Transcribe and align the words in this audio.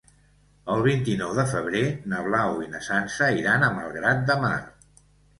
El 0.75 0.79
vint-i-nou 0.85 1.33
de 1.39 1.43
febrer 1.49 1.83
na 2.13 2.21
Blau 2.27 2.57
i 2.67 2.69
na 2.71 2.81
Sança 2.85 3.27
iran 3.41 3.65
a 3.67 3.69
Malgrat 3.75 4.23
de 4.31 4.39
Mar. 4.45 4.57